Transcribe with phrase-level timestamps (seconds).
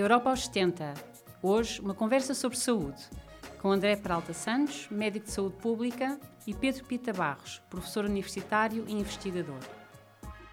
[0.00, 0.94] Europa aos 70.
[1.42, 3.02] Hoje, uma conversa sobre saúde,
[3.60, 8.94] com André Peralta Santos, médico de saúde pública, e Pedro Pita Barros, professor universitário e
[8.94, 9.58] investigador.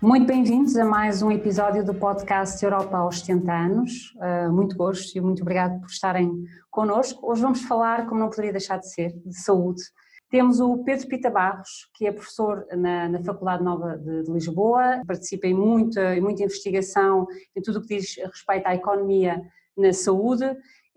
[0.02, 4.14] Muito bem-vindos a mais um episódio do podcast Europa aos 70 anos.
[4.18, 6.30] Uh, muito gosto e muito obrigado por estarem
[6.70, 7.32] connosco.
[7.32, 9.82] Hoje vamos falar, como não poderia deixar de ser, de saúde.
[10.30, 15.02] Temos o Pedro Pita Barros, que é professor na, na Faculdade Nova de, de, Lisboa,
[15.08, 19.42] participa em muita, em muita investigação em tudo o que diz respeito à economia
[19.78, 20.44] na saúde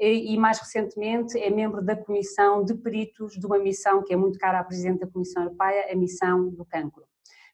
[0.00, 4.16] e, e, mais recentemente é membro da Comissão de Peritos de uma missão que é
[4.16, 7.04] muito cara à Presidente da Comissão Europeia, a missão do cancro.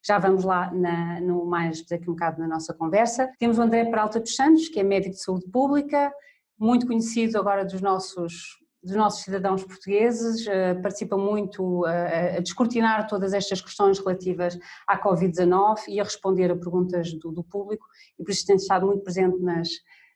[0.03, 3.29] Já vamos lá na, no mais daqui um bocado na nossa conversa.
[3.39, 6.13] Temos o André Peralta dos Santos, que é médico de saúde pública,
[6.59, 13.09] muito conhecido agora dos nossos dos nossos cidadãos portugueses, eh, participa muito a, a descortinar
[13.09, 14.57] todas estas questões relativas
[14.87, 17.85] à Covid-19 e a responder a perguntas do, do, público,
[18.19, 19.69] e por isso tem estado muito presente nas,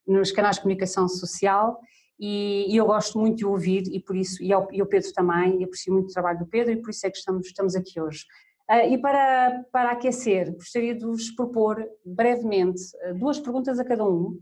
[0.06, 1.80] nos canais de comunicação social.
[2.18, 5.12] E, e eu gosto muito de ouvir, e por isso, e, ao, e o Pedro
[5.12, 7.74] também, e aprecio muito o trabalho do Pedro, e por isso é que estamos, estamos
[7.74, 8.24] aqui hoje.
[8.70, 12.80] Uh, e para, para aquecer, gostaria de vos propor brevemente
[13.18, 14.38] duas perguntas a cada um,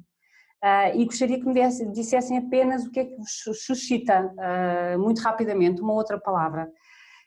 [0.63, 3.31] Uh, e gostaria que me desse, dissessem apenas o que é que vos
[3.65, 6.69] suscita, uh, muito rapidamente, uma outra palavra.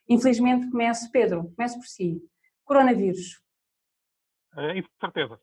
[0.09, 2.21] Infelizmente começo, Pedro, começo por si.
[2.65, 3.41] Coronavírus.
[4.53, 5.39] Uh, incerteza.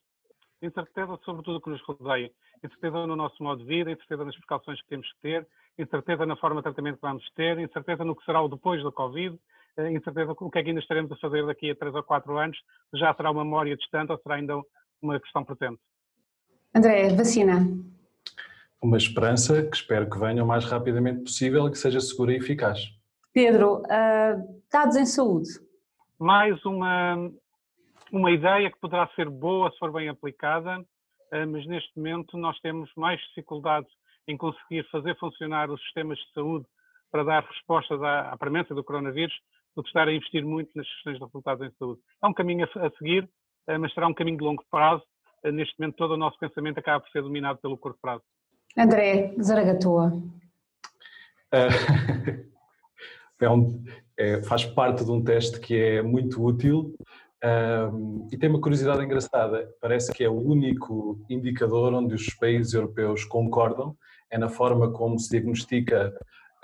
[0.60, 2.30] Incerteza sobre tudo o que nos rodeia.
[2.62, 6.36] Incerteza no nosso modo de vida, incerteza nas precauções que temos que ter, incerteza na
[6.36, 9.38] forma de tratamento que vamos ter, incerteza no que será o depois da Covid,
[9.92, 12.58] incerteza o que é que ainda estaremos a fazer daqui a três ou quatro anos,
[12.92, 14.60] já será uma memória distante ou será ainda
[15.00, 15.80] uma questão presente.
[16.74, 17.66] André, vacina.
[18.80, 22.36] Uma esperança que espero que venha o mais rapidamente possível e que seja segura e
[22.36, 22.78] eficaz.
[23.32, 25.48] Pedro, uh, dados em saúde.
[26.18, 27.30] Mais uma,
[28.12, 32.58] uma ideia que poderá ser boa se for bem aplicada, uh, mas neste momento nós
[32.60, 33.90] temos mais dificuldades
[34.28, 36.66] em conseguir fazer funcionar os sistemas de saúde
[37.10, 39.34] para dar respostas à, à premência do coronavírus
[39.74, 42.00] do que estar a investir muito nas questões de resultados em saúde.
[42.22, 45.02] É um caminho a, a seguir, uh, mas será um caminho de longo prazo
[45.44, 48.22] neste momento todo o nosso pensamento acaba por ser dominado pelo curto prazo.
[48.76, 50.12] André Zaragatua.
[51.52, 52.48] Uh,
[53.40, 53.84] é um,
[54.16, 56.94] é, faz parte de um teste que é muito útil
[57.92, 59.68] um, e tem uma curiosidade engraçada.
[59.80, 63.96] Parece que é o único indicador onde os países europeus concordam,
[64.30, 66.12] é na forma como se diagnostica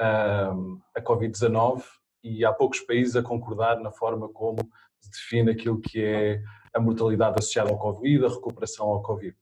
[0.00, 1.82] um, a Covid-19
[2.22, 4.58] e há poucos países a concordar na forma como
[5.00, 6.42] se define aquilo que é
[6.74, 9.36] a mortalidade associada ao Covid, a recuperação ao Covid.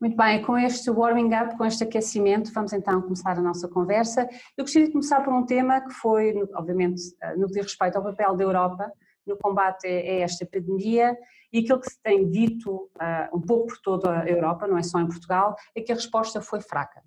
[0.00, 4.28] Muito bem, com este warming up, com este aquecimento, vamos então começar a nossa conversa.
[4.56, 7.00] Eu gostaria de começar por um tema que foi, obviamente,
[7.36, 8.92] no que diz respeito ao papel da Europa
[9.26, 11.16] no combate a esta pandemia
[11.52, 14.82] e aquilo que se tem dito uh, um pouco por toda a Europa, não é
[14.82, 17.02] só em Portugal, é que a resposta foi fraca.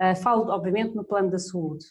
[0.00, 1.84] Uh, falo, obviamente, no plano da saúde.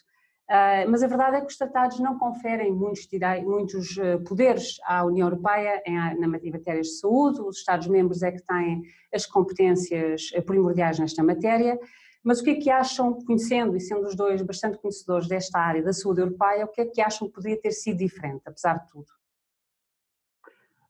[0.50, 3.06] Uh, mas a verdade é que os tratados não conferem muitos,
[3.44, 8.42] muitos ah, poderes à União Europeia em, na matéria de saúde, os Estados-membros é que
[8.42, 8.82] têm
[9.14, 11.78] as competências primordiais nesta matéria,
[12.24, 15.84] mas o que é que acham, conhecendo e sendo os dois bastante conhecedores desta área
[15.84, 18.88] da saúde europeia, o que é que acham que poderia ter sido diferente, apesar de
[18.88, 19.06] tudo?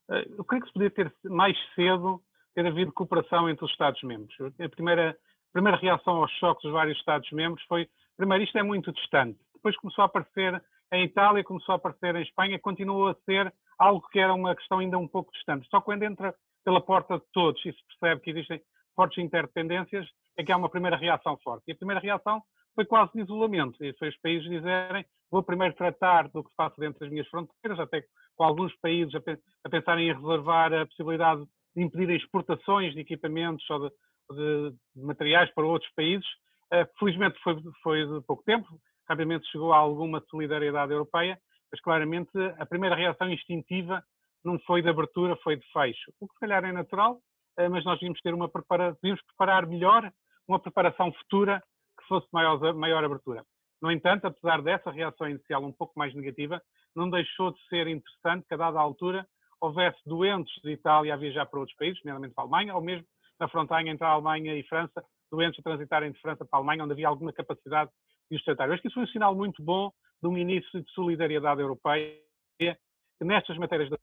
[0.09, 2.22] Ah, eu creio que se podia ter mais cedo
[2.54, 4.34] ter havido cooperação entre os Estados-membros.
[4.59, 8.91] A primeira, a primeira reação aos choques dos vários Estados-membros foi, primeiro, isto é muito
[8.91, 10.62] distante depois começou a aparecer
[10.93, 14.78] em Itália, começou a aparecer em Espanha, continuou a ser algo que era uma questão
[14.78, 15.69] ainda um pouco distante.
[15.71, 16.34] Só quando entra
[16.65, 18.60] pela porta de todos e se percebe que existem
[18.94, 20.06] fortes interdependências,
[20.37, 21.65] é que há uma primeira reação forte.
[21.69, 22.43] E a primeira reação
[22.75, 23.82] foi quase de isolamento.
[23.84, 27.78] E foi os países dizerem: vou primeiro tratar do que passa dentro das minhas fronteiras,
[27.78, 28.04] até
[28.37, 31.44] com alguns países a, pensarem em reservar a possibilidade
[31.76, 33.94] de impedir exportações de equipamentos ou de,
[34.32, 36.26] de, de materiais para outros países.
[36.73, 38.69] Uh, felizmente foi, foi de pouco tempo,
[39.10, 41.36] rapidamente chegou a alguma solidariedade europeia,
[41.70, 44.02] mas claramente a primeira reação instintiva
[44.44, 46.12] não foi de abertura, foi de fecho.
[46.20, 47.20] O que se calhar é natural,
[47.58, 48.92] eh, mas nós devíamos ter uma prepara...
[49.02, 50.10] devíamos preparar melhor
[50.48, 51.62] uma preparação futura
[51.98, 53.44] que fosse maior, maior abertura.
[53.82, 56.62] No entanto, apesar dessa reação inicial um pouco mais negativa,
[56.94, 59.26] não deixou de ser interessante que a dada altura
[59.60, 63.06] houvesse doentes de Itália a viajar para outros países, nomeadamente para a Alemanha, ou mesmo
[63.38, 66.84] na fronteira entre a Alemanha e França, doentes a transitarem de França para a Alemanha,
[66.84, 67.90] onde havia alguma capacidade
[68.31, 68.73] e os tratados.
[68.73, 69.91] Acho que isso foi um sinal muito bom
[70.23, 72.15] de um início de solidariedade europeia,
[72.59, 72.77] que
[73.21, 73.99] nestas matérias da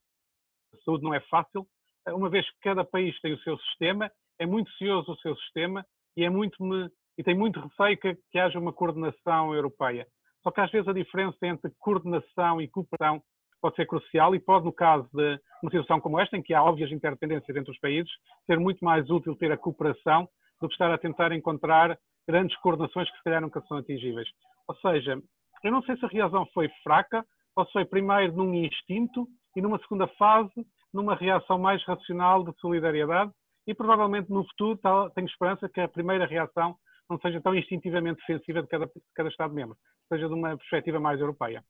[0.84, 1.68] saúde não é fácil,
[2.14, 5.86] uma vez que cada país tem o seu sistema, é muito cioso o seu sistema
[6.16, 6.58] e, é muito,
[7.18, 10.08] e tem muito receio que, que haja uma coordenação europeia.
[10.44, 13.22] Só que às vezes a diferença entre coordenação e cooperação
[13.62, 16.64] pode ser crucial e pode, no caso de uma situação como esta, em que há
[16.64, 18.12] óbvias interdependências entre os países,
[18.46, 20.30] ser muito mais útil ter a cooperação
[20.62, 21.98] do que estar a tentar encontrar
[22.28, 24.28] grandes coordenações que se calhar nunca são atingíveis.
[24.68, 25.22] Ou seja,
[25.64, 27.26] eu não sei se a reação foi fraca
[27.56, 32.58] ou se foi primeiro num instinto e numa segunda fase numa reação mais racional de
[32.60, 33.32] solidariedade
[33.68, 34.80] e provavelmente no futuro
[35.14, 36.76] tenho esperança que a primeira reação
[37.10, 39.78] não seja tão instintivamente defensiva de cada, de cada Estado-membro,
[40.10, 41.64] seja de uma perspectiva mais europeia.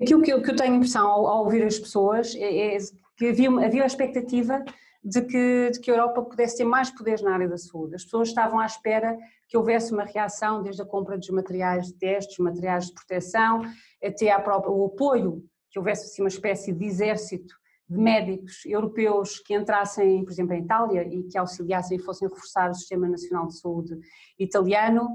[0.00, 2.78] Aquilo que eu, que eu tenho impressão ao, ao, ouvir as pessoas é, é
[3.16, 4.64] que havia, havia a expectativa
[5.04, 7.94] de que, de que a Europa pudesse ter mais poderes na área da saúde.
[7.94, 9.18] As pessoas estavam à espera
[9.48, 13.62] que houvesse uma reação desde a compra dos materiais de testes, materiais de proteção,
[14.02, 17.54] até própria, o apoio, que houvesse assim, uma espécie de exército
[17.86, 22.70] de médicos europeus que entrassem, por exemplo, em Itália e que auxiliassem e fossem reforçar
[22.70, 23.98] o Sistema Nacional de Saúde
[24.38, 25.10] italiano,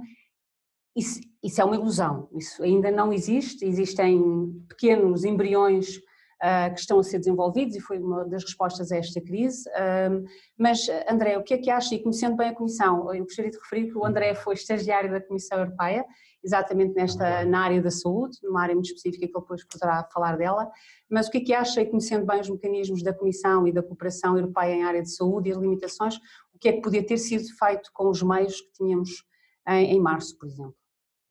[0.96, 6.00] isso, isso é uma ilusão, isso ainda não existe, existem pequenos embriões
[6.44, 9.70] uh, que estão a ser desenvolvidos e foi uma das respostas a esta crise.
[10.58, 11.96] Mas, André, o que é que acha?
[11.96, 15.22] E conhecendo bem a Comissão, eu gostaria de referir que o André foi estagiário da
[15.22, 16.06] Comissão Europeia,
[16.44, 20.38] exatamente nesta, na área da saúde, numa área muito específica que ele depois poderá falar
[20.38, 20.70] dela,
[21.10, 23.84] mas o que é que acha, e conhecendo bem os mecanismos da Comissão e da
[23.84, 26.16] cooperação europeia em área de saúde e as limitações,
[26.54, 29.10] o que é que podia ter sido feito com os meios que tínhamos
[29.68, 30.76] em, em março, por exemplo?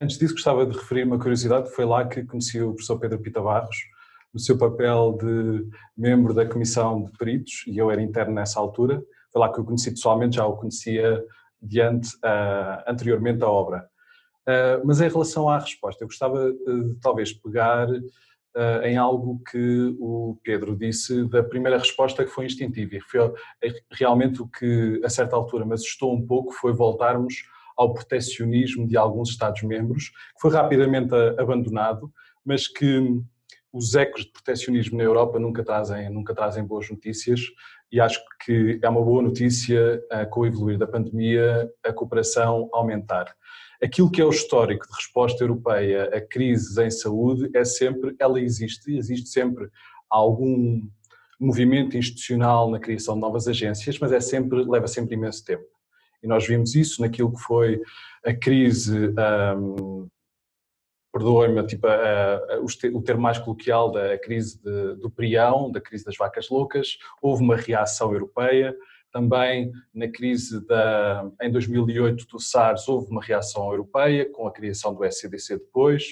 [0.01, 3.41] Antes disso, gostava de referir uma curiosidade, foi lá que conheci o professor Pedro Pita
[3.41, 3.75] Barros,
[4.33, 5.67] no seu papel de
[5.97, 9.65] membro da Comissão de Peritos, e eu era interno nessa altura, foi lá que eu
[9.65, 11.23] conheci pessoalmente, já o conhecia
[11.61, 13.87] diante, uh, anteriormente à obra.
[14.47, 19.95] Uh, mas em relação à resposta, eu gostava de talvez pegar uh, em algo que
[19.99, 23.33] o Pedro disse da primeira resposta que foi instintiva e foi
[23.91, 27.43] realmente o que a certa altura me assustou um pouco foi voltarmos
[27.77, 32.11] ao proteccionismo de alguns Estados-membros, que foi rapidamente abandonado,
[32.43, 33.21] mas que
[33.71, 37.41] os ecos de proteccionismo na Europa nunca trazem, nunca trazem boas notícias
[37.91, 40.01] e acho que é uma boa notícia
[40.31, 43.35] com o evoluir da pandemia a cooperação aumentar.
[43.81, 48.39] Aquilo que é o histórico de resposta europeia a crises em saúde é sempre, ela
[48.39, 49.69] existe, existe sempre
[50.09, 50.81] algum
[51.39, 55.63] movimento institucional na criação de novas agências, mas é sempre, leva sempre imenso tempo.
[56.21, 57.81] E nós vimos isso naquilo que foi
[58.25, 59.13] a crise
[59.57, 60.09] um,
[61.11, 61.87] perdoem-me, tipo,
[62.93, 67.43] o termo mais coloquial da crise de, do prião, da crise das vacas loucas, houve
[67.43, 68.75] uma reação europeia,
[69.11, 74.93] também na crise da, em 2008 do SARS houve uma reação europeia, com a criação
[74.93, 76.03] do SCDC depois,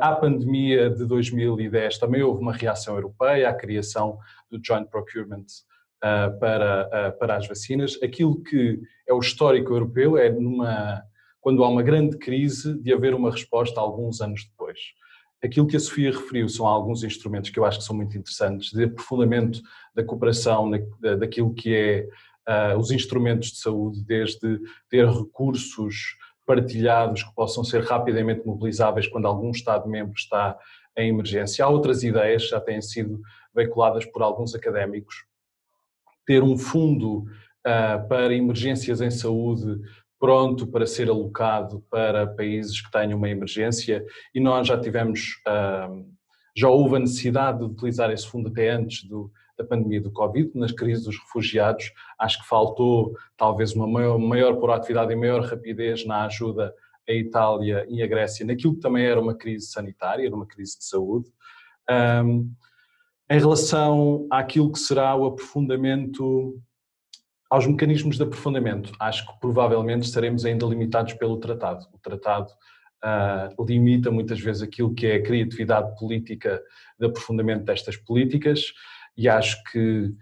[0.00, 4.18] à pandemia de 2010 também houve uma reação europeia, a criação
[4.50, 5.46] do Joint Procurement
[6.40, 8.00] para, para as vacinas.
[8.02, 11.02] Aquilo que é o histórico europeu é numa
[11.46, 14.80] quando há uma grande crise, de haver uma resposta alguns anos depois.
[15.40, 18.72] Aquilo que a Sofia referiu são alguns instrumentos que eu acho que são muito interessantes,
[18.72, 19.60] de aprofundamento
[19.94, 20.68] da cooperação,
[21.00, 24.58] daquilo que é uh, os instrumentos de saúde, desde
[24.90, 30.58] ter recursos partilhados que possam ser rapidamente mobilizáveis quando algum Estado-membro está
[30.98, 31.64] em emergência.
[31.64, 33.20] Há outras ideias, já têm sido
[33.54, 35.14] veiculadas por alguns académicos,
[36.26, 39.80] ter um fundo uh, para emergências em saúde
[40.18, 44.04] pronto para ser alocado para países que tenham uma emergência
[44.34, 45.40] e nós já tivemos,
[46.56, 50.50] já houve a necessidade de utilizar esse fundo até antes do, da pandemia do Covid,
[50.54, 56.04] nas crises dos refugiados, acho que faltou talvez uma maior, maior proatividade e maior rapidez
[56.06, 56.74] na ajuda
[57.08, 60.78] à Itália e à Grécia, naquilo que também era uma crise sanitária, era uma crise
[60.78, 61.30] de saúde.
[63.28, 66.60] Em relação àquilo que será o aprofundamento
[67.50, 71.86] aos mecanismos de aprofundamento, acho que provavelmente estaremos ainda limitados pelo tratado.
[71.92, 72.50] O tratado
[73.04, 76.60] uh, limita muitas vezes aquilo que é a criatividade política
[76.98, 78.72] de aprofundamento destas políticas
[79.16, 80.12] e acho que,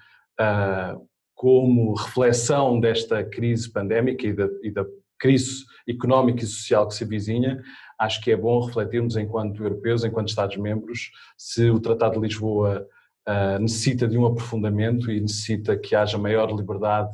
[0.40, 4.84] uh, como reflexão desta crise pandémica e da, e da
[5.18, 7.62] crise económica e social que se avizinha,
[7.98, 12.86] acho que é bom refletirmos enquanto europeus, enquanto Estados-membros, se o Tratado de Lisboa
[13.28, 17.10] uh, necessita de um aprofundamento e necessita que haja maior liberdade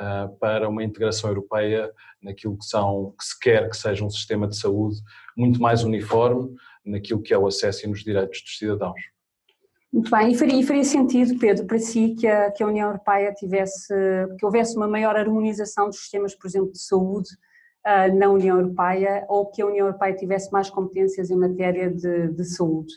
[0.00, 4.46] uh, para uma integração europeia naquilo que, são, que se quer que seja um sistema
[4.46, 5.00] de saúde
[5.36, 9.00] muito mais uniforme naquilo que é o acesso e nos direitos dos cidadãos.
[9.92, 13.34] Muito bem, e faria, faria, sentido, Pedro, para si que a, que a União Europeia
[13.34, 13.92] tivesse,
[14.38, 17.28] que houvesse uma maior harmonização dos sistemas, por exemplo, de saúde
[17.84, 22.28] uh, na União Europeia ou que a União Europeia tivesse mais competências em matéria de,
[22.28, 22.92] de saúde?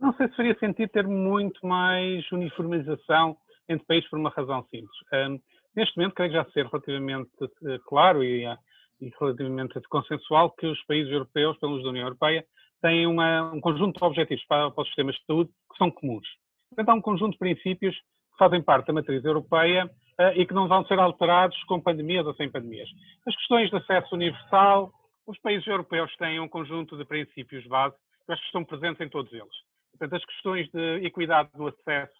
[0.00, 3.36] Não sei se faria sentido ter muito mais uniformização
[3.68, 4.96] entre países por uma razão simples.
[5.12, 5.40] Um,
[5.74, 8.56] neste momento, creio já ser relativamente uh, claro e, uh,
[9.00, 12.44] e, relativamente consensual que os países europeus, pelo menos da União Europeia,
[12.80, 16.26] têm uma, um conjunto de objetivos para, para, os sistemas de saúde que são comuns.
[16.68, 19.90] Portanto, há um conjunto de princípios que fazem parte da matriz europeia
[20.34, 22.88] e que não vão ser alterados com pandemias ou sem pandemias.
[23.26, 24.92] As questões de acesso universal,
[25.26, 29.67] os países europeus têm um conjunto de princípios base que estão presentes em todos eles.
[29.92, 32.12] Portanto, as questões de equidade do acesso,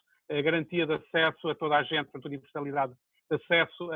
[0.43, 2.93] garantia de acesso a toda a gente, portanto, universalidade
[3.31, 3.91] de acesso,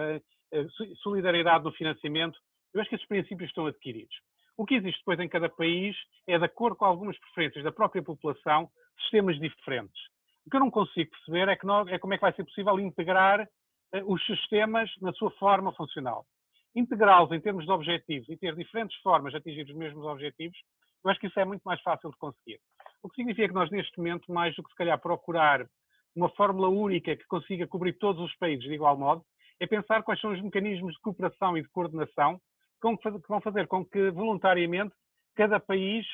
[1.02, 2.38] solidariedade no financiamento,
[2.75, 4.14] eu acho que esses princípios estão adquiridos.
[4.57, 8.02] O que existe depois em cada país é, de acordo com algumas preferências da própria
[8.02, 8.69] população,
[9.00, 10.00] sistemas diferentes.
[10.47, 12.79] O que eu não consigo perceber é, não, é como é que vai ser possível
[12.79, 16.26] integrar uh, os sistemas na sua forma funcional.
[16.75, 20.59] Integrá-los em termos de objetivos e ter diferentes formas de atingir os mesmos objetivos,
[21.05, 22.61] eu acho que isso é muito mais fácil de conseguir.
[23.02, 25.66] O que significa que nós, neste momento, mais do que se calhar procurar
[26.14, 29.25] uma fórmula única que consiga cobrir todos os países de igual modo,
[29.59, 32.40] é pensar quais são os mecanismos de cooperação e de coordenação
[32.80, 34.92] que vão fazer com que, voluntariamente,
[35.37, 36.04] cada país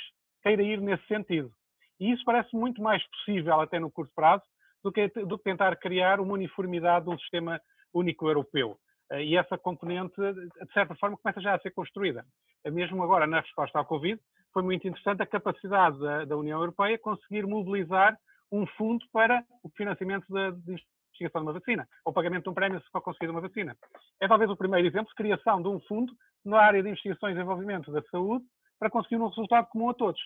[0.42, 1.50] queira ir nesse sentido.
[1.98, 4.44] E isso parece muito mais possível, até no curto prazo,
[4.82, 7.60] do que, do que tentar criar uma uniformidade de um sistema
[7.92, 8.78] único europeu.
[9.10, 12.24] Eh, e essa componente, de certa forma, começa já a ser construída.
[12.64, 14.20] Eh, mesmo agora, na resposta ao Covid,
[14.52, 18.18] foi muito interessante a capacidade da, da União Europeia conseguir mobilizar
[18.50, 20.72] um fundo para o financiamento de
[21.18, 23.76] investigação de uma vacina, ou pagamento de um prémio para conseguir uma vacina.
[24.20, 26.12] É talvez o primeiro exemplo de criação de um fundo
[26.44, 28.44] na área de investigações e desenvolvimento da saúde
[28.78, 30.20] para conseguir um resultado comum a todos.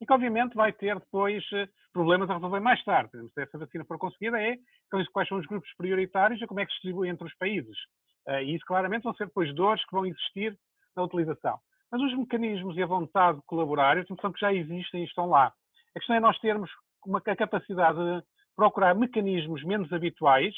[0.00, 3.10] E que, obviamente, vai ter depois eh, problemas a resolver mais tarde.
[3.32, 4.56] Se essa vacina for conseguida, é
[5.10, 7.76] quais são os grupos prioritários e como é que se distribui entre os países.
[8.28, 10.58] Eh, e isso, claramente, vão ser depois dores que vão existir
[10.94, 11.58] na utilização.
[11.90, 15.26] Mas os mecanismos e a vontade de colaborar, eu tenho que já existem e estão
[15.26, 15.52] lá.
[15.94, 16.70] A questão é nós termos
[17.04, 18.26] uma capacidade de
[18.56, 20.52] procurar mecanismos menos habituais,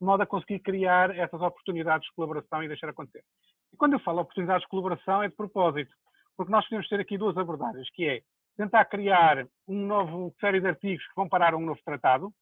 [0.00, 3.24] de modo a conseguir criar essas oportunidades de colaboração e deixar acontecer.
[3.72, 5.92] E quando eu falo oportunidades de colaboração é de propósito,
[6.36, 8.22] porque nós podemos ter aqui duas abordagens, que é
[8.56, 12.32] tentar criar um novo série de artigos que vão parar a um novo tratado,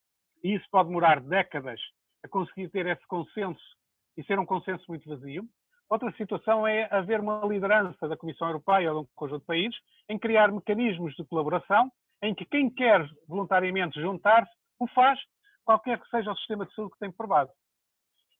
[0.44, 1.80] e isso pode demorar décadas
[2.22, 3.64] a conseguir ter esse consenso
[4.16, 5.44] e ser um consenso muito vazio.
[5.88, 9.78] Outra situação é haver uma liderança da Comissão Europeia ou de um conjunto de países
[10.08, 11.90] em criar mecanismos de colaboração
[12.22, 14.50] em que quem quer voluntariamente juntar-se
[14.80, 15.18] o faz,
[15.64, 17.52] qualquer que seja o sistema de saúde que tem por base.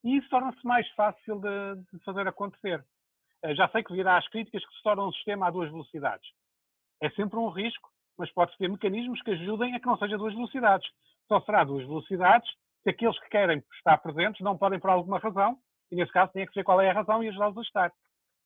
[0.03, 2.85] E isso torna-se mais fácil de, de, fazer acontecer.
[3.43, 6.29] Eh, já sei que virá as críticas que se torna um sistema a duas velocidades.
[7.01, 7.89] É sempre um risco,
[8.19, 10.89] mas pode-se ter mecanismos que ajudem a que não seja duas velocidades.
[11.29, 12.49] Só será duas velocidades
[12.83, 15.59] se aqueles que querem estar presentes não podem por alguma razão,
[15.91, 17.93] e nesse caso tem que ver qual é a razão e ajudá-los a estar.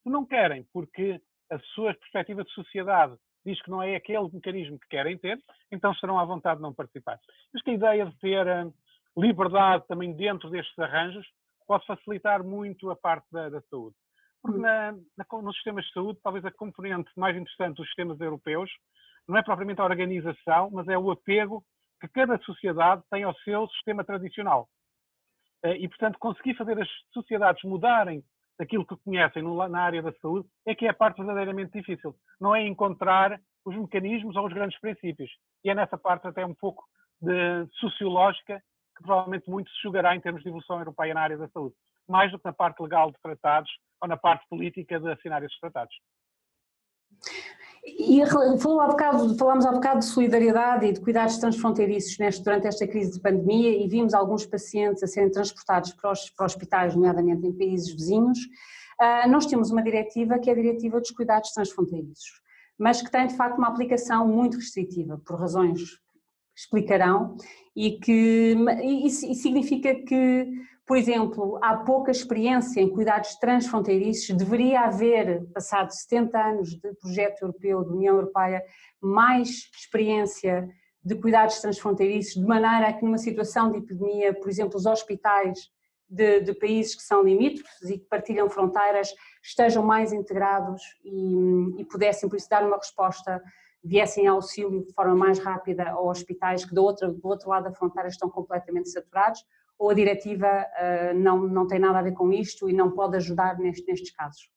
[0.03, 1.21] Se não querem, porque
[1.51, 5.39] a sua perspectiva de sociedade diz que não é aquele mecanismo que querem ter,
[5.71, 7.19] então estarão à vontade de não participar.
[7.53, 8.73] Mas que a ideia de ter uh,
[9.17, 11.27] liberdade também dentro destes arranjos
[11.67, 13.97] pode facilitar muito a parte da, da saúde.
[14.43, 14.63] Porque hum.
[14.63, 18.71] na, na, nos sistemas de saúde, talvez a componente mais interessante dos sistemas europeus
[19.29, 21.65] não é propriamente a organização, mas é o apego
[22.01, 24.69] que cada sociedade tem ao seu sistema tradicional.
[25.65, 28.23] Uh, e, portanto, conseguir fazer as sociedades mudarem
[28.59, 32.15] daquilo que conhecem na área da saúde é que é a parte verdadeiramente difícil.
[32.39, 35.31] Não é encontrar os mecanismos ou os grandes princípios.
[35.65, 36.85] E é nessa parte até um pouco
[37.21, 38.63] de sociológica
[38.97, 41.75] que provavelmente muito se jogará em termos de evolução europeia na área da saúde,
[42.07, 43.71] mais do que na parte legal de tratados
[44.03, 45.95] ou na parte política de assinar esses tratados.
[47.83, 48.23] E
[48.59, 52.87] falou há bocado, falámos há bocado de solidariedade e de cuidados transfronteiriços neste, durante esta
[52.87, 57.47] crise de pandemia e vimos alguns pacientes a serem transportados para os, para hospitais, nomeadamente
[57.47, 58.39] em países vizinhos.
[59.01, 62.43] Uh, nós temos uma diretiva que é a Diretiva dos Cuidados Transfronteiriços,
[62.79, 65.81] mas que tem de facto uma aplicação muito restritiva, por razões
[66.55, 67.35] que explicarão,
[67.75, 70.49] e que e, e significa que
[70.91, 77.43] por exemplo, há pouca experiência em cuidados transfronteiriços, deveria haver, passados 70 anos de projeto
[77.43, 78.61] europeu, de União Europeia,
[79.01, 80.69] mais experiência
[81.01, 85.61] de cuidados transfronteiriços, de maneira a que numa situação de epidemia, por exemplo, os hospitais
[86.09, 91.85] de, de países que são limítrofes e que partilham fronteiras estejam mais integrados e, e
[91.85, 93.41] pudessem, por isso, dar uma resposta
[93.85, 97.73] viessem auxílio de forma mais rápida a hospitais que do outro, do outro lado da
[97.73, 99.45] fronteira estão completamente saturados
[99.81, 103.17] ou a diretiva uh, não, não tem nada a ver com isto e não pode
[103.17, 104.51] ajudar neste, nestes casos?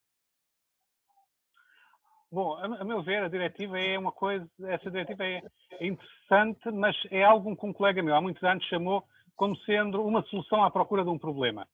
[2.30, 5.40] Bom, a, meu ver, a diretiva é uma coisa, essa diretiva é,
[5.80, 9.02] interessante, mas é algo que um colega meu há muitos anos chamou
[9.34, 11.66] como sendo uma solução à procura de um problema.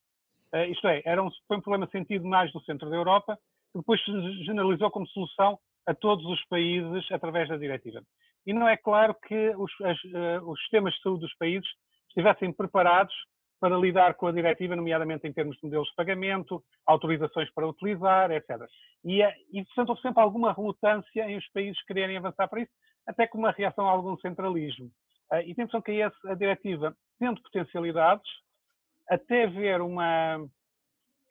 [0.53, 3.37] Uh, isto é, era um, foi um problema sentido mais no centro da Europa,
[3.73, 8.01] que depois se generalizou como solução a todos os países através da diretiva.
[8.45, 11.67] E não é claro que os, as, uh, os sistemas de saúde dos países
[12.07, 13.13] estivessem preparados
[13.61, 18.31] para lidar com a diretiva, nomeadamente em termos de modelos de pagamento, autorizações para utilizar,
[18.31, 18.59] etc.
[19.05, 22.71] E, é, e houve sempre alguma relutância em os países quererem avançar para isso,
[23.05, 24.87] até com uma reação a algum centralismo.
[25.31, 28.27] Uh, e tem a impressão que a diretiva, tendo potencialidades,
[29.07, 30.43] até haver uma,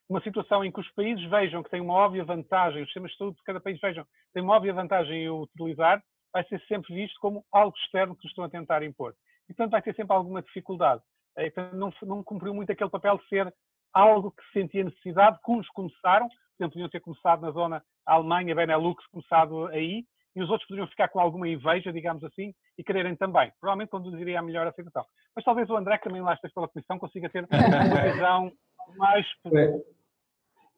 [0.08, 3.18] uma situação em que os países vejam que tem uma óbvia vantagem, os sistemas de
[3.18, 6.00] saúde de cada país vejam que tem uma óbvia vantagem em utilizar,
[6.32, 9.16] vai ser sempre visto como algo externo que estão a tentar impor.
[9.48, 11.02] E, portanto, vai ter sempre alguma dificuldade.
[11.36, 13.54] Eh, então, não, não cumpriu muito aquele papel de ser
[13.92, 17.82] algo que se sentia necessidade, que uns começaram, por exemplo, podiam ter começado na zona
[18.06, 22.84] Alemanha, Benelux, começado aí, e os outros poderiam ficar com alguma inveja, digamos assim, e
[22.84, 23.52] quererem também.
[23.60, 25.04] Provavelmente conduziria a melhor aceitação.
[25.34, 28.52] Mas talvez o André, que também lá esteja pela Comissão, consiga ter uma visão
[28.96, 29.26] mais...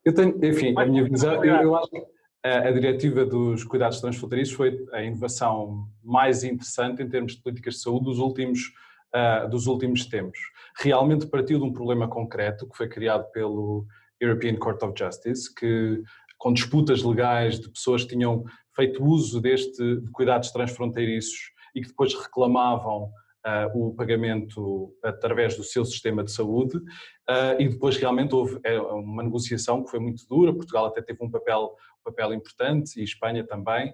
[0.05, 2.05] Eu tenho, enfim, a minha visão, eu, eu acho que
[2.45, 7.75] a, a diretiva dos cuidados transfronteiriços foi a inovação mais interessante em termos de políticas
[7.75, 8.73] de saúde dos últimos,
[9.15, 10.39] uh, dos últimos tempos.
[10.77, 13.87] Realmente partiu de um problema concreto que foi criado pelo
[14.21, 16.03] European Court of Justice, que
[16.39, 21.89] com disputas legais de pessoas que tinham feito uso deste de cuidados transfronteiriços e que
[21.89, 23.11] depois reclamavam
[23.47, 28.59] uh, o pagamento através do seu sistema de saúde uh, e depois realmente houve
[28.93, 33.05] uma negociação que foi muito dura, Portugal até teve um papel, um papel importante e
[33.05, 33.91] Espanha também,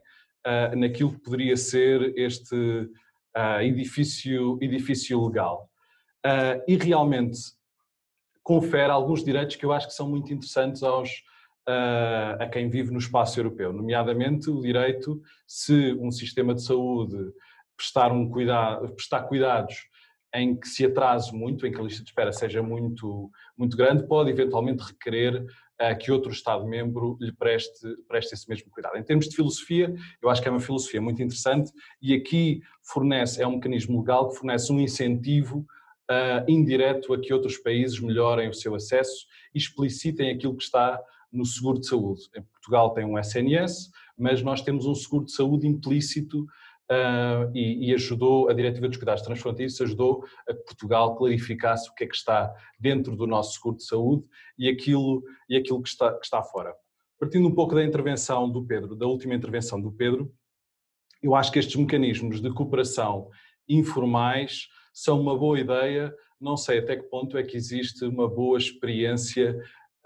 [0.46, 2.88] uh, naquilo que poderia ser este
[3.61, 5.70] edifício, edifício legal.
[6.66, 7.38] e realmente
[8.42, 11.23] confere alguns direitos que eu acho que são muito interessantes aos,
[12.40, 17.16] a quem vive no espaço europeu, nomeadamente o direito, se um sistema de saúde
[17.76, 19.76] prestar, um cuidado, prestar cuidados
[20.35, 24.06] em que se atrase muito, em que a lista de espera seja muito, muito grande,
[24.06, 25.47] pode eventualmente requerer uh,
[26.00, 28.97] que outro Estado-membro lhe preste, preste esse mesmo cuidado.
[28.97, 33.40] Em termos de filosofia, eu acho que é uma filosofia muito interessante e aqui fornece,
[33.40, 35.66] é um mecanismo legal que fornece um incentivo
[36.11, 41.00] uh, indireto a que outros países melhorem o seu acesso e explicitem aquilo que está
[41.32, 42.23] no seguro de saúde.
[42.37, 46.47] Em Portugal tem um SNS, mas nós temos um seguro de saúde implícito
[46.90, 51.94] uh, e, e, ajudou, a Diretiva dos Cuidados Transfronteiriços ajudou a que Portugal clarificasse o
[51.94, 54.24] que é que está dentro do nosso seguro de saúde
[54.58, 56.74] e aquilo, e aquilo que, está, que está fora.
[57.18, 60.32] Partindo um pouco da intervenção do Pedro, da última intervenção do Pedro,
[61.22, 63.28] eu acho que estes mecanismos de cooperação
[63.68, 68.56] informais são uma boa ideia, não sei até que ponto é que existe uma boa
[68.56, 69.58] experiência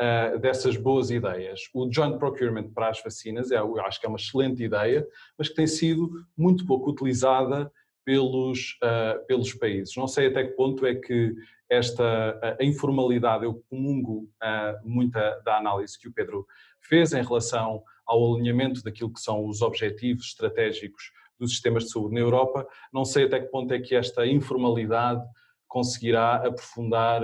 [0.03, 1.61] uh, dessas boas ideias.
[1.73, 5.07] O joint procurement para as vacinas, é, eu acho que é uma excelente ideia,
[5.39, 7.71] mas que tem sido muito pouco utilizada
[8.05, 9.97] pelos, uh, pelos países.
[9.97, 11.35] Não sei até que ponto é que
[11.71, 16.47] esta a informalidade, eu comungo uh, muita da análise que o Pedro
[16.81, 22.15] fez em relação ao alinhamento daquilo que são os objetivos estratégicos dos sistemas de saúde
[22.15, 25.25] na Europa, não sei até que ponto é que esta informalidade
[25.67, 27.23] conseguirá aprofundar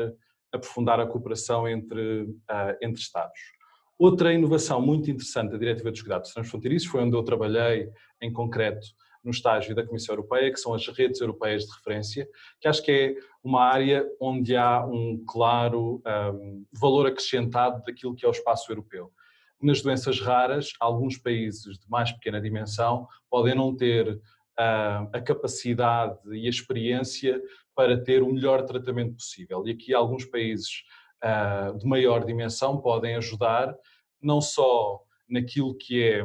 [0.53, 3.39] aprofundar a cooperação entre, uh, entre Estados.
[3.99, 8.87] Outra inovação muito interessante da Diretiva dos Cuidados Transfronteiriços foi onde eu trabalhei em concreto
[9.25, 12.29] no estágio da Comissão Europeia, que são as redes europeias de referência,
[12.61, 16.01] que acho que é uma área onde há um claro
[16.33, 19.13] um, valor acrescentado daquilo que é o espaço europeu.
[19.61, 24.21] Nas doenças raras, alguns países de mais pequena dimensão podem não ter
[24.59, 27.41] uh, a capacidade e a experiência
[27.75, 29.67] para ter o melhor tratamento possível.
[29.67, 30.83] E aqui alguns países
[31.25, 33.75] uh, de maior dimensão podem ajudar,
[34.21, 36.25] não só naquilo que é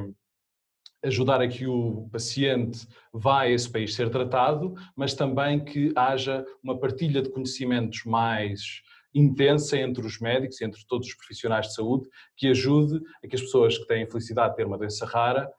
[1.03, 6.45] ajudar a que o paciente vá a esse país ser tratado, mas também que haja
[6.63, 8.81] uma partilha de conhecimentos mais
[9.13, 13.41] intensa entre os médicos, entre todos os profissionais de saúde, que ajude a que as
[13.41, 15.51] pessoas que têm a felicidade de ter uma doença rara,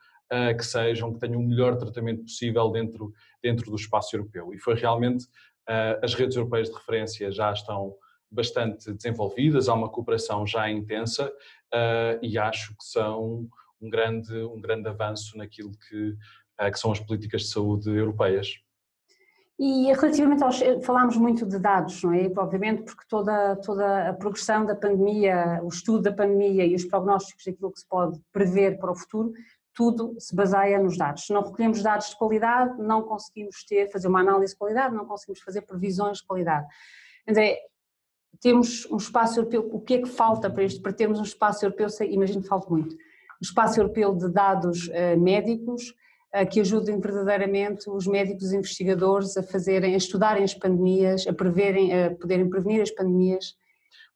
[0.57, 4.53] que sejam, que tenham o melhor tratamento possível dentro, dentro do espaço europeu.
[4.53, 5.27] E foi realmente
[5.69, 7.95] eh, as redes europeias de referência já estão
[8.31, 11.33] bastante desenvolvidas, há uma cooperação já intensa
[11.73, 13.49] eh, e acho que são
[13.81, 16.17] um grande, um grande avanço naquilo que,
[16.59, 18.49] eh, que são as políticas de saúde europeias.
[19.57, 20.61] E relativamente aos.
[20.83, 22.29] Falámos muito de dados, não é?
[22.37, 27.45] Obviamente, porque toda, toda a progressão da pandemia, o estudo da pandemia e os prognósticos
[27.45, 29.33] daquilo que se pode prever para o futuro
[29.75, 31.27] tudo se baseia nos dados.
[31.27, 35.05] Se não recolhemos dados de qualidade, não conseguimos ter, fazer uma análise de qualidade, não
[35.05, 36.67] conseguimos fazer previsões de qualidade.
[37.29, 37.59] André,
[38.41, 41.65] temos um espaço europeu, o que é que falta para isto, para termos um espaço
[41.65, 45.91] europeu, imagino que falta muito, um espaço europeu de dados uh, médicos
[46.35, 51.33] uh, que ajudem verdadeiramente os médicos e investigadores a fazerem, a estudarem as pandemias, a
[51.33, 53.57] preverem, a poderem prevenir as pandemias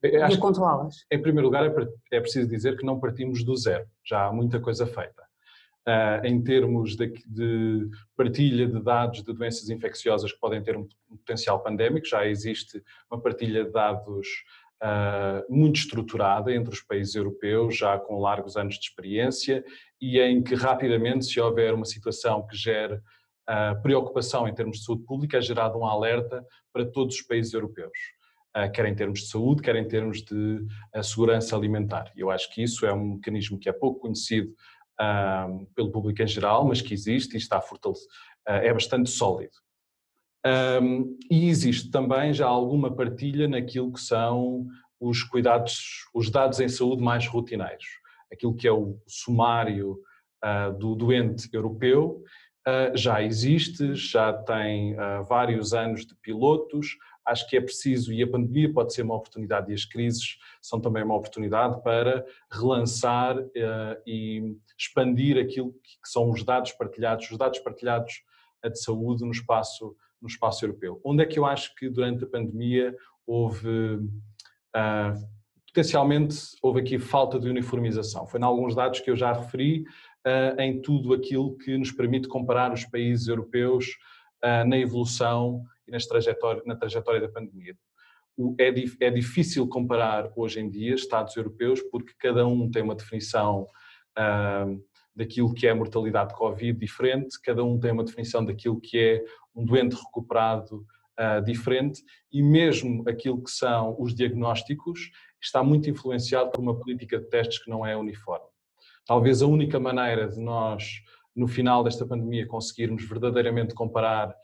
[0.03, 1.05] e a controlá-las.
[1.11, 4.61] Em primeiro lugar, é, é preciso dizer que não partimos do zero, já há muita
[4.61, 5.28] coisa feita
[5.89, 10.87] uh, em termos de, de, partilha de dados de doenças infecciosas que podem ter um,
[11.09, 12.07] potencial pandémico.
[12.07, 14.29] Já existe uma partilha de dados
[14.83, 19.65] uh, muito estruturada entre os países europeus, já com largos anos de experiência,
[20.01, 24.85] e em que rapidamente, se houver uma situação que gere uh, preocupação em termos de
[24.85, 27.97] saúde pública, é gerado um alerta para todos os países europeus.
[28.75, 30.67] quer em termos de saúde, quer em termos de
[31.03, 32.11] segurança alimentar.
[32.17, 34.53] Eu acho que isso é um mecanismo que é pouco conhecido
[35.75, 38.09] pelo público em geral, mas que existe e está fortalecido,
[38.47, 39.57] é bastante sólido.
[41.31, 44.67] e existe também já alguma partilha naquilo que são
[45.01, 47.87] os cuidados, os dados em saúde mais rotineiros,
[48.33, 49.99] aquilo que é o sumário
[50.79, 52.23] do doente europeu
[52.95, 54.95] já existe, já tem
[55.29, 56.97] vários anos de pilotos,
[57.29, 60.81] acho que é preciso, e a pandemia pode ser uma oportunidade, e as crises são
[60.81, 67.37] também uma oportunidade para relançar uh, e expandir aquilo que são os dados partilhados, os
[67.37, 68.23] dados partilhados
[68.65, 71.01] de saúde no espaço, no espaço europeu.
[71.05, 75.29] Onde é que eu acho que durante a pandemia houve, uh,
[75.67, 78.27] potencialmente, houve aqui falta de uniformização?
[78.27, 79.85] Foi em alguns dados que eu já referi,
[80.27, 83.87] uh, em tudo aquilo que nos permite comparar os países europeus
[84.69, 87.75] na evolução e nas trajetória, na trajetória da pandemia.
[88.59, 93.67] É, é difícil comparar hoje em dia Estados europeus porque cada um tem uma definição
[94.17, 94.85] uh,
[95.17, 98.97] daquilo que é a mortalidade de Covid diferente, cada um tem uma definição daquilo que
[98.97, 99.25] é
[99.57, 100.87] um doente recuperado
[101.19, 105.11] uh, diferente e mesmo aquilo que são os diagnósticos
[105.43, 108.47] está muito influenciado por uma política de testes que não é uniforme.
[109.05, 111.03] Talvez a única maneira de nós,
[111.35, 114.35] no final desta pandemia, conseguirmos verdadeiramente comparar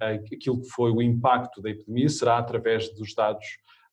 [0.00, 3.46] aquilo que foi o impacto da epidemia será através dos dados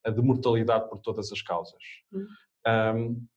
[0.06, 1.82] de mortalidade por todas as causas.
[2.12, 2.28] Uhum.
[2.68, 3.28] Um,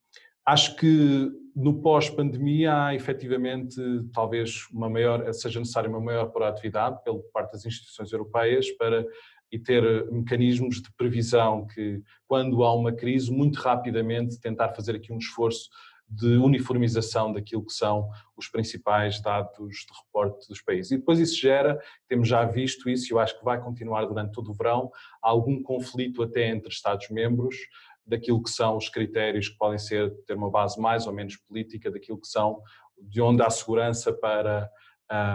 [0.45, 3.81] acho que no pós-pandemia há efetivamente
[4.13, 9.05] talvez uma maior, seja necessária uma maior proatividade pela parte das instituições europeias para
[9.53, 15.13] e ter mecanismos de previsão que quando há uma crise muito rapidamente tentar fazer aqui
[15.13, 15.69] um esforço
[16.11, 20.91] de uniformização daquilo que são os principais dados de reporte dos países.
[20.91, 24.33] E depois isso gera, temos já visto isso e eu acho que vai continuar durante
[24.33, 24.91] todo o verão,
[25.23, 27.57] algum conflito até entre Estados-membros
[28.05, 31.93] daquilo que são os critérios que podem ser ter uma base mais ou menos política
[31.93, 32.61] daquilo que são
[33.01, 34.69] de onde há segurança para,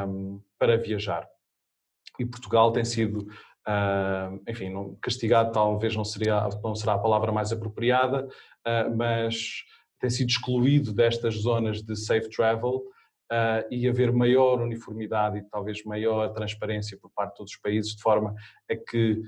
[0.05, 1.25] um, para viajar.
[2.19, 3.19] E Portugal tem sido,
[3.67, 9.63] uh, enfim, castigado talvez não, seria, não será a palavra mais apropriada, uh, mas
[9.99, 12.83] tem sido excluído destas zonas de safe travel
[13.31, 17.95] uh, e haver maior uniformidade e talvez maior transparência por parte de todos os países,
[17.95, 18.33] de forma
[18.69, 19.21] a que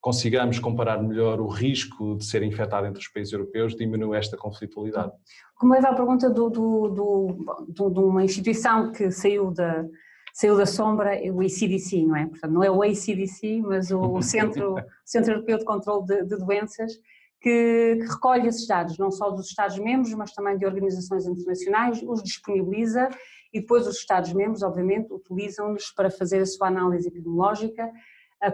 [0.00, 5.12] consigamos comparar melhor o risco de ser infectado entre os países europeus, diminui esta conflitualidade.
[5.54, 9.86] Como leva à pergunta do, do, do, do, de uma instituição que saiu da,
[10.34, 12.26] saiu da sombra, o ECDC, não é?
[12.26, 16.94] Portanto, não é o ACDC, mas o Centro, Centro Europeu de Controlo de, de Doenças,
[17.42, 22.22] que, que, recolhe esses dados, não só dos Estados-membros, mas também de organizações internacionais, os
[22.22, 23.08] disponibiliza
[23.52, 27.90] e depois os Estados-membros, obviamente, utilizam-nos para fazer a sua análise epidemiológica,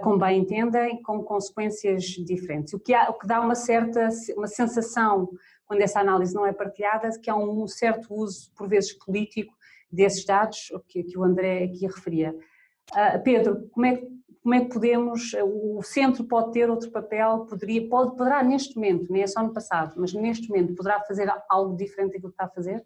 [0.03, 2.74] como bem entendem, com consequências diferentes.
[2.74, 5.31] O que, há, o que dá uma certa uma sensação,
[5.66, 9.55] quando essa análise não é partilhada, de que há um certo uso, por vezes político,
[9.90, 12.35] desses dados que, que o André aqui referia.
[12.92, 14.03] Uh, Pedro, como é,
[14.42, 19.12] como é que podemos, o centro pode ter outro papel, poderia, pode, poderá neste momento,
[19.12, 22.44] nem é só no passado, mas neste momento poderá fazer algo diferente daquilo que está
[22.44, 22.85] a fazer?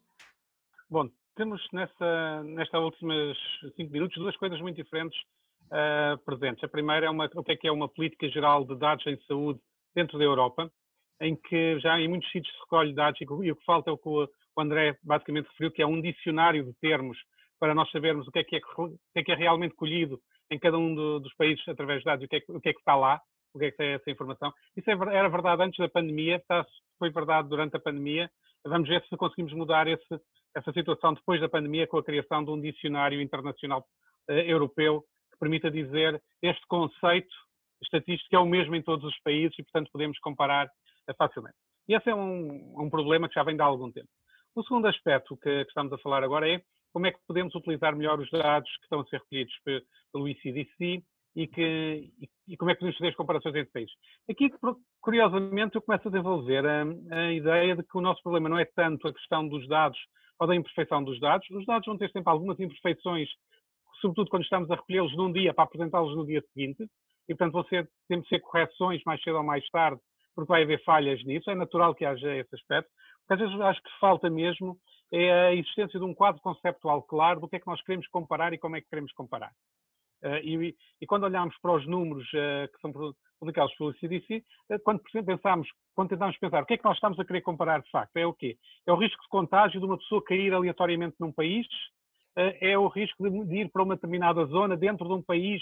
[0.88, 3.36] Bom, temos nessa, nesta últimas
[3.76, 5.18] cinco minutos duas coisas muito diferentes
[5.70, 6.62] uh, presentes.
[6.62, 9.18] A primeira é uma, o que é que é uma política geral de dados em
[9.26, 9.60] saúde
[9.94, 10.70] dentro da Europa,
[11.20, 13.98] em que já em muitos sítios se recolhe dados e, o que falta é o
[13.98, 17.16] que o, André basicamente referiu, que é um dicionário de termos
[17.58, 20.20] para nós sabermos o que é que é, que é, que é realmente colhido
[20.52, 22.72] em cada um do, dos países através de dados, o que, é o que é
[22.72, 23.20] que está lá,
[23.54, 24.52] o que é que é essa informação.
[24.76, 26.64] Isso é, era verdade antes da pandemia, está,
[26.98, 28.30] foi verdade durante a pandemia.
[28.64, 30.20] Vamos ver se conseguimos mudar esse,
[30.54, 33.84] essa situação depois da pandemia com a criação de um dicionário internacional
[34.28, 37.34] uh, europeu que permita dizer este conceito
[37.82, 41.56] estatístico é o mesmo em todos os países e, portanto, podemos comparar uh, facilmente.
[41.88, 44.08] E esse é um, um, problema que já vem de há algum tempo.
[44.54, 47.96] O segundo aspecto que, que estamos a falar agora é como é que podemos utilizar
[47.96, 49.54] melhor os dados que estão a ser recolhidos
[50.12, 51.02] pelo ICDC
[51.34, 52.10] e, que,
[52.46, 53.94] e, como é que podemos fazer as comparações entre países.
[54.30, 54.50] Aqui,
[55.00, 58.64] curiosamente, eu começo a desenvolver a, a, ideia de que o nosso problema não é
[58.64, 59.98] tanto a questão dos dados
[60.38, 61.48] ou da imperfeição dos dados.
[61.50, 63.28] Os dados vão ter sempre algumas imperfeições,
[64.00, 66.86] sobretudo quando estamos a recolhê-los num dia para apresentá-los no dia seguinte,
[67.28, 67.88] e portanto vão ser,
[68.28, 70.00] ser correções mais cedo ou mais tarde,
[70.34, 72.90] porque vai haver falhas nisso, é natural que haja esse aspecto.
[73.28, 74.76] Às vezes acho que falta mesmo
[75.12, 78.52] é a existência de um quadro conceptual claro do que é que nós queremos comparar
[78.52, 79.52] e como é que queremos comparar.
[80.24, 82.92] Uh, e, e, quando olhamos para os números uh, que são
[83.40, 86.94] publicados pelo CDC, uh, eh, quando pensamos, quando tentamos pensar o que é que nós
[86.94, 88.56] estamos a querer comparar de facto, é o quê?
[88.86, 91.66] É o risco de contágio de uma pessoa cair aleatoriamente num país,
[92.36, 95.60] é o risco de, de, ir para uma determinada zona dentro de um país,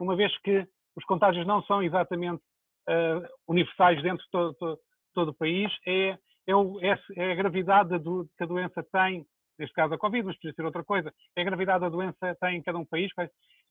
[0.00, 2.42] uma vez que os contágios não são exatamente
[3.46, 4.78] universais dentro de todo, todo,
[5.14, 9.26] todo o país, é, é, o, é, é a gravidade do, que a doença tem,
[9.58, 12.58] neste caso a Covid, mas podia ser outra coisa, é a gravidade da doença tem
[12.58, 13.10] em cada um país.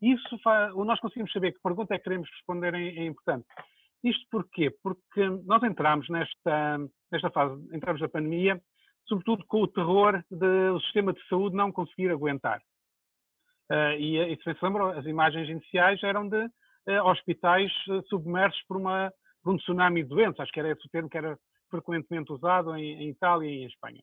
[0.02, 3.46] Isso faz, nós conseguimos saber que pergunta é que queremos responder é, é importante.
[4.04, 4.72] Isto porquê?
[4.82, 6.78] Porque nós entramos nesta,
[7.12, 8.62] nesta fase, entramos na pandemia,
[9.08, 12.62] sobretudo com o terror do sistema de saúde não conseguir aguentar.
[13.70, 18.60] Uh, e, e se se lembram, as imagens iniciais eram de uh, hospitais uh, submersos
[18.68, 19.12] por, uma,
[19.44, 21.38] por um tsunami de doenças, acho que era esse o termo que era
[21.70, 24.02] frequentemente usado em, em Itália e em Espanha.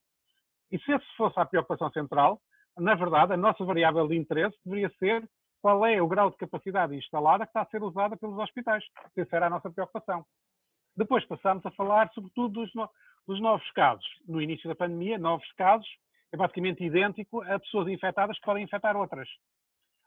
[0.70, 2.40] E se essa fosse a preocupação central,
[2.78, 5.28] na verdade, a nossa variável de interesse deveria ser
[5.62, 8.84] qual é o grau de capacidade instalada que está a ser usada pelos hospitais.
[9.16, 10.24] Essa era a nossa preocupação.
[10.96, 12.88] Depois passámos a falar, sobretudo, dos, no,
[13.26, 14.06] dos novos casos.
[14.26, 15.88] No início da pandemia, novos casos
[16.32, 19.28] é basicamente idêntico a pessoas infectadas que podem infectar outras.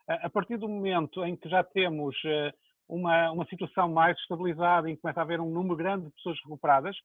[0.07, 2.51] A partir do momento em que já temos eh,
[2.87, 6.97] uma, uma situação mais estabilizada, que começa a haver um número grande de pessoas recuperadas,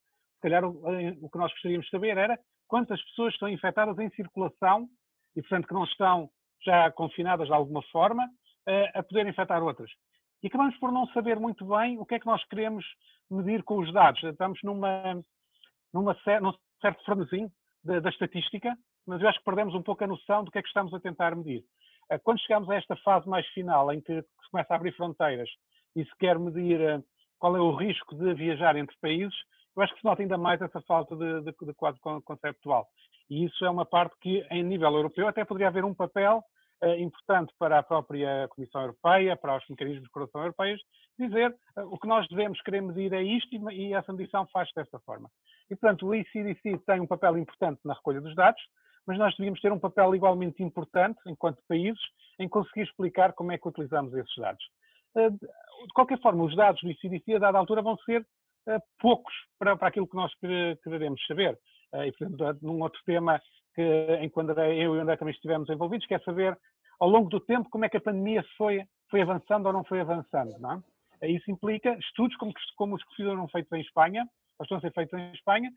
[0.45, 4.11] calhar o, eh, o que nós gostaríamos de saber era quantas pessoas estão infectadas em
[4.11, 4.89] circulação
[5.35, 6.31] e, portanto, que não estão
[6.65, 8.29] já confinadas de alguma forma,
[8.67, 9.91] eh, a poder infectar outras.
[10.43, 12.85] E acabamos por não saber muito bem o que é que nós queremos
[13.31, 14.23] medir com os dados.
[14.23, 15.23] Estamos numa,
[15.93, 17.51] numa, num certo frenesim
[17.83, 18.77] da, da estatística,
[19.07, 21.01] mas eu acho que perdemos um pouco a noção do que é que estamos a
[21.01, 21.65] tentar medir.
[22.11, 25.49] Eh, quando chegamos a esta fase mais final, em que se começa a abrir fronteiras
[25.97, 27.03] e se quer medir
[27.39, 29.35] qual é o risco de viajar entre países,
[29.77, 32.87] eu acho que se nota ainda mais essa falta de, de, de quadro conceptual.
[33.29, 36.43] E isso é uma parte que, em nível europeu, até poderia haver um papel
[36.83, 40.81] uh, importante para a própria Comissão Europeia, para os mecanismos de coração europeios,
[41.19, 44.69] dizer uh, o que nós devemos querer medir é isto e, e essa medição faz
[44.77, 45.31] desta forma.
[45.71, 48.61] E, portanto, o ECDC tem um papel importante na recolha dos dados,
[49.07, 52.01] mas nós devíamos ter um papel igualmente importante, enquanto países,
[52.39, 54.65] em conseguir explicar como é que utilizamos esses dados.
[55.17, 58.27] Eh, de qualquer forma, os dados do ICDC, a dada altura, vão ser
[58.99, 60.33] poucos para, para aquilo que nós
[60.83, 61.59] queremos saber.
[61.95, 63.41] Eh, e, portanto, num outro tema
[63.75, 66.59] que, que eu e o André também estivemos envolvidos, que é saber,
[67.01, 70.01] ao longo do tempo, como é que a pandemia foi, foi avançando ou não foi
[70.01, 70.59] avançando.
[70.59, 70.83] Não
[71.23, 71.29] é?
[71.29, 74.93] Isso implica estudos como, como os que foram feitos em Espanha, ou estão a ser
[74.93, 75.73] feitos em Espanha,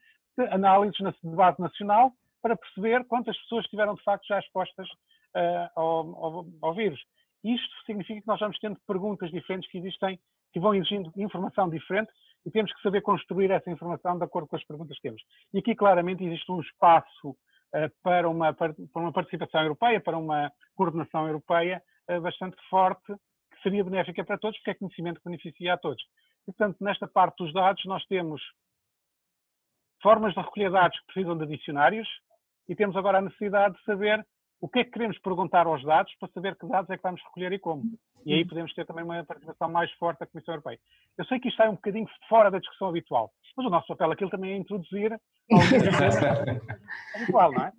[0.51, 6.25] análises na base nacional, para perceber quantas pessoas estiveram de facto já expostas uh, ao,
[6.25, 6.99] ao, ao, vírus.
[7.43, 10.19] Isto significa que nós vamos tendo perguntas diferentes que existem,
[10.53, 12.11] que vão exigindo informação diferente
[12.47, 15.21] e temos que saber construir essa informação de acordo com as perguntas que temos.
[15.53, 20.49] E aqui claramente existe um espaço uh, para, uma, para, uma, participação europeia, para uma
[20.73, 23.13] coordenação europeia uh, bastante forte,
[23.51, 26.01] que seria benéfica para todos, porque é conhecimento que beneficia a todos.
[26.47, 28.41] E, portanto, nesta parte dos dados, nós temos
[30.01, 32.07] formas de recolher dados que precisam de dicionários,
[32.69, 34.25] e temos agora a necessidade de saber
[34.59, 37.21] o que é que queremos perguntar aos dados para saber que dados é que vamos
[37.23, 37.83] recolher e como.
[38.25, 40.79] E aí podemos ter também uma participação mais forte da Comissão Europeia.
[41.17, 44.11] Eu sei que isto é um bocadinho fora da discussão habitual, mas o nosso papel
[44.11, 45.19] aqui também é introduzir
[47.15, 47.71] habitual, não é?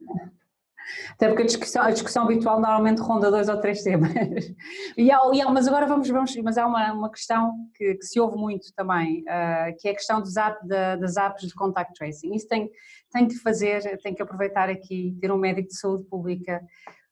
[1.13, 4.13] Até porque a discussão, a discussão habitual normalmente ronda dois ou três temas.
[4.97, 8.05] E há, e há, mas agora vamos, vamos mas há uma, uma questão que, que
[8.05, 11.55] se ouve muito também, uh, que é a questão dos app, da, das apps de
[11.55, 12.35] contact tracing.
[12.35, 12.71] Isso tem,
[13.13, 16.61] tem que fazer, tem que aproveitar aqui, ter um médico de saúde pública,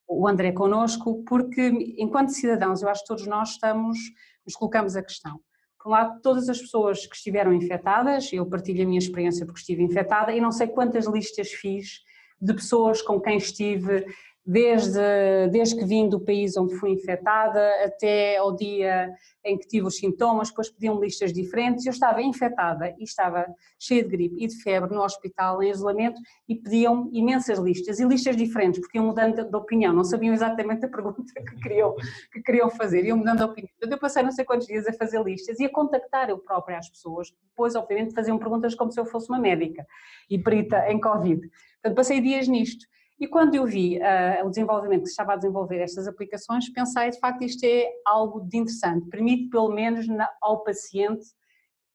[0.09, 3.99] o André connosco, porque enquanto cidadãos, eu acho que todos nós estamos,
[4.45, 5.41] nos colocamos a questão.
[5.79, 9.61] Por um lado, todas as pessoas que estiveram infectadas, eu partilho a minha experiência porque
[9.61, 12.01] estive infectada e não sei quantas listas fiz
[12.41, 14.05] de pessoas com quem estive
[14.47, 19.13] desde, desde que vim do país onde fui infectada até ao dia
[19.45, 21.85] em que tive os sintomas, depois pediam listas diferentes.
[21.85, 23.45] Eu estava infectada e estava
[23.79, 28.05] cheia de gripe e de febre no hospital, em isolamento, e pediam imensas listas, e
[28.05, 31.95] listas diferentes, porque iam mudando de opinião, não sabiam exatamente a pergunta que queriam,
[32.33, 33.73] que queriam fazer, iam mudando de opinião.
[33.81, 36.89] Eu passei não sei quantos dias a fazer listas e a contactar eu própria as
[36.89, 39.85] pessoas, depois, obviamente, faziam perguntas como se eu fosse uma médica
[40.31, 41.41] e perita em Covid.
[41.41, 42.87] Portanto, passei dias nisto.
[43.19, 47.19] E quando eu vi uh, o desenvolvimento que estava a desenvolver estas aplicações, pensei, de
[47.19, 49.09] facto, isto é algo de interessante.
[49.09, 51.25] Permite, pelo menos, na, ao paciente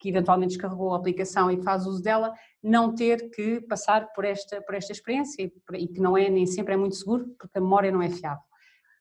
[0.01, 4.25] que eventualmente descarregou a aplicação e que faz uso dela, não ter que passar por
[4.25, 7.61] esta, por esta experiência e, que não é nem sempre é muito seguro, porque a
[7.61, 8.43] memória não é fiável.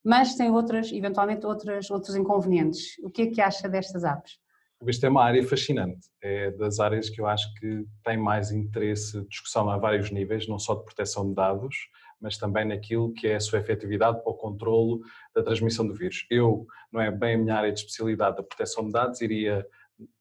[0.04, 2.98] Mas tem outras, eventualmente, outras, outros inconvenientes.
[3.02, 4.38] O que é que acha destas apps?
[4.86, 9.22] Isto é uma área fascinante, é das áreas que eu acho que tem mais interesse
[9.26, 11.76] discussão a vários níveis, não só de proteção de dados,
[12.20, 15.00] mas também naquilo que é a sua efetividade para o controlo
[15.34, 16.26] da transmissão do vírus.
[16.30, 19.66] Eu, não é bem a minha área de especialidade da proteção de dados, iria,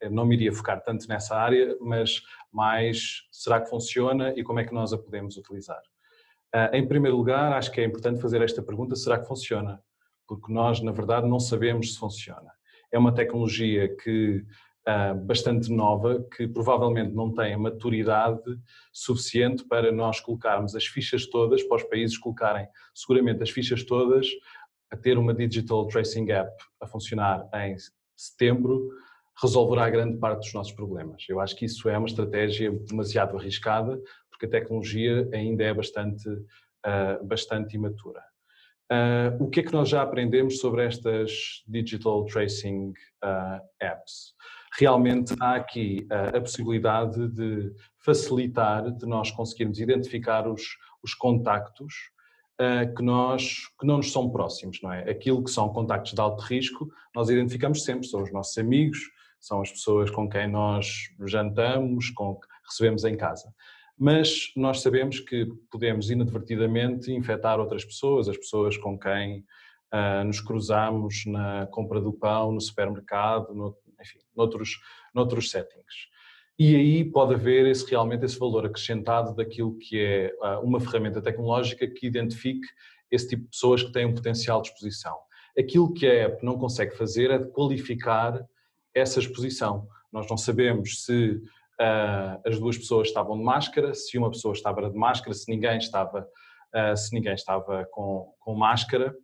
[0.10, 4.66] não me iria focar tanto nessa área, mas mais será que funciona e como é
[4.66, 5.82] que nós a podemos utilizar.
[6.54, 9.82] Ah, em primeiro lugar, acho que é importante fazer esta pergunta: será que funciona?
[10.28, 12.52] Porque nós, na verdade, não sabemos se funciona.
[12.92, 14.44] É uma tecnologia que
[15.26, 18.42] bastante nova que provavelmente não tem a maturidade
[18.92, 24.28] suficiente para nós colocarmos as fichas todas, para os países colocarem seguramente as fichas todas
[24.92, 27.76] a ter uma Digital Tracing App a funcionar em
[28.16, 28.90] setembro
[29.42, 31.24] resolverá grande parte dos nossos problemas.
[31.30, 34.00] Eu acho que isso é uma estratégia demasiado arriscada,
[34.30, 38.22] porque a tecnologia ainda é bastante, uh, bastante imatura.
[38.92, 42.92] Uh, o que é que nós já aprendemos sobre estas Digital Tracing
[43.80, 44.34] Apps?
[44.78, 50.62] Realmente há aqui a possibilidade de facilitar, de nós conseguirmos identificar os,
[51.04, 51.94] os contactos
[52.60, 55.10] uh, que, nós, que não nos são próximos, não é?
[55.10, 59.00] Aquilo que são contactos de alto risco, nós identificamos sempre, são os nossos amigos,
[59.40, 63.54] são as pessoas com quem nós jantamos, com que recebemos em casa.
[63.98, 69.46] Mas nós sabemos que podemos inadvertidamente infectar outras pessoas, as pessoas com quem
[69.94, 74.80] uh, nos cruzamos na compra do pão, no supermercado, no, enfim, noutros,
[75.14, 76.10] noutros settings.
[76.58, 81.22] E aí pode haver esse, realmente esse valor acrescentado daquilo que é uh, uma ferramenta
[81.22, 82.68] tecnológica que identifique
[83.10, 85.18] esse tipo de pessoas que têm um potencial de exposição.
[85.58, 88.46] Aquilo que a app não consegue fazer é qualificar
[88.94, 89.88] essa exposição.
[90.12, 91.42] Nós não sabemos se
[91.80, 95.78] uh, as duas pessoas estavam de máscara, se uma pessoa estava de máscara, se ninguém
[95.78, 96.28] estava,
[96.76, 99.16] uh, se ninguém estava com, com máscara.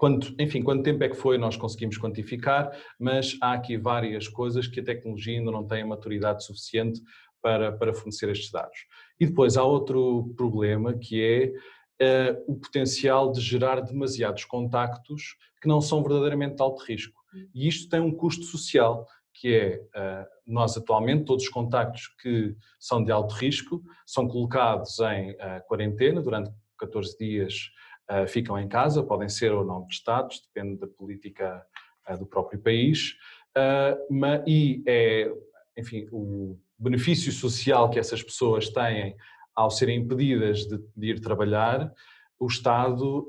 [0.00, 4.66] Quanto, enfim, quanto tempo é que foi, nós conseguimos quantificar, mas há aqui várias coisas
[4.66, 7.02] que a tecnologia ainda não tem a maturidade suficiente
[7.42, 8.86] para, para fornecer estes dados.
[9.20, 11.52] E depois há outro problema que
[12.00, 17.20] é uh, o potencial de gerar demasiados contactos que não são verdadeiramente de alto risco.
[17.54, 22.56] E isto tem um custo social, que é, uh, nós atualmente, todos os contactos que
[22.78, 27.70] são de alto risco são colocados em uh, quarentena durante 14 dias
[28.10, 31.64] uh, ficam em casa, podem ser ou não testados, depende da política
[32.08, 33.16] uh, do próprio país,
[33.56, 35.32] uh, e é,
[35.76, 39.16] enfim, o benefício social que essas pessoas têm
[39.54, 41.92] ao serem impedidas de, de ir trabalhar,
[42.38, 43.28] o Estado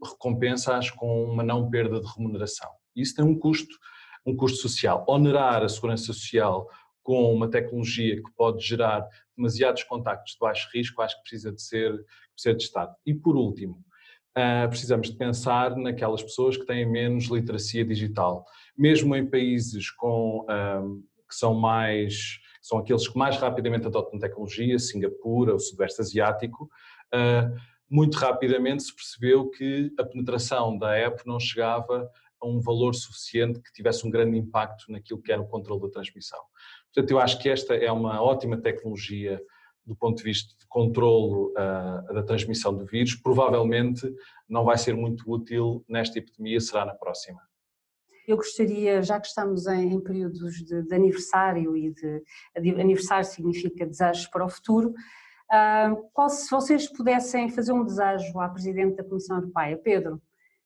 [0.00, 2.70] recompensa-as com uma não perda de remuneração.
[2.94, 3.76] Isso tem um custo,
[4.24, 5.04] um custo social.
[5.08, 6.68] Onerar a segurança social
[7.02, 9.06] com uma tecnologia que pode gerar
[9.36, 11.92] demasiados contactos de baixo risco, acho que precisa de ser,
[12.32, 12.94] precisa de Estado.
[13.04, 13.84] E por último,
[14.36, 18.44] uh, precisamos de pensar naquelas pessoas que têm menos literacia digital.
[18.76, 24.78] Mesmo em países com, um, que são mais, são aqueles que mais rapidamente adotam tecnologia,
[24.78, 26.68] Singapura, o Sudoeste Asiático,
[27.14, 32.94] uh, muito rapidamente se percebeu que a penetração da app não chegava a um valor
[32.94, 36.40] suficiente que tivesse um grande impacto naquilo que era o controle da transmissão.
[36.92, 39.40] Portanto, eu acho que esta é uma ótima tecnologia
[39.86, 44.10] do ponto de vista de controlo uh, da transmissão do vírus, provavelmente
[44.48, 47.40] não vai ser muito útil nesta epidemia, será na próxima.
[48.26, 52.22] Eu gostaria, já que estamos em, em períodos de, de, aniversário e de,
[52.60, 58.38] de, aniversário significa desejos para o futuro, uh, qual, se vocês pudessem fazer um desejo
[58.40, 60.22] à Presidente da Comissão Europeia, Pedro,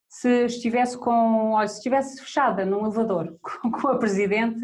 [0.08, 4.60] se estivesse com, olha, se estivesse fechada num elevador com, com a Presidente,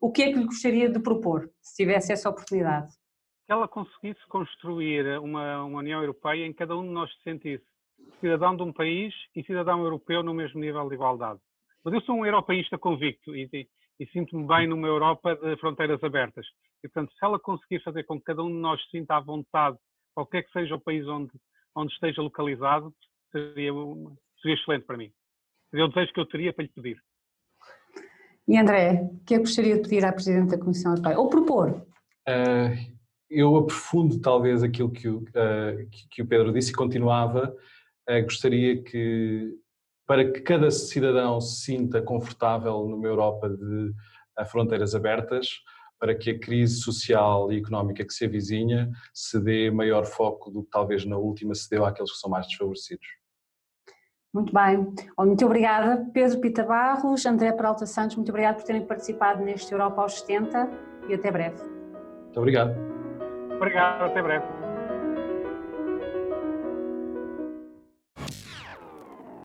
[0.00, 2.90] o que é que lhe gostaria de propor, se tivesse essa oportunidade?
[3.50, 7.22] Que ela conseguisse construir uma, uma União Europeia em que cada um de nós se
[7.24, 7.64] sentisse
[8.20, 11.40] cidadão de um país e cidadão europeu no mesmo nível de igualdade.
[11.84, 16.00] Mas eu sou um europeísta convicto e, e, e sinto-me bem numa Europa de fronteiras
[16.04, 16.46] abertas.
[16.84, 19.20] E, portanto, se ela conseguir fazer com que cada um de nós se sinta à
[19.20, 19.76] vontade,
[20.14, 21.32] qualquer que seja o país onde,
[21.74, 22.94] onde esteja localizado,
[23.32, 23.72] seria,
[24.40, 25.10] seria excelente para mim.
[25.70, 27.02] Seria o desejo que eu teria para lhe pedir.
[28.46, 31.18] E André, o que é que gostaria de pedir à Presidente da Comissão Europeia?
[31.18, 31.84] Ou propor?
[32.28, 32.99] Uh,
[33.30, 37.54] eu aprofundo talvez aquilo que o, uh, que o Pedro disse e continuava,
[38.08, 39.54] uh, gostaria que,
[40.06, 43.90] para que cada cidadão se sinta confortável numa Europa de
[44.38, 45.48] uh, fronteiras abertas,
[45.98, 50.64] para que a crise social e económica que se avizinha se dê maior foco do
[50.64, 53.06] que talvez na última se deu àqueles que são mais desfavorecidos.
[54.32, 54.94] Muito bem.
[55.18, 60.02] Muito obrigada, Pedro Pita Barros, André Peralta Santos, muito obrigado por terem participado neste Europa
[60.02, 60.70] aos 70
[61.08, 61.60] e até breve.
[61.60, 62.89] Muito obrigado.
[63.60, 64.59] Obrigado, até breve.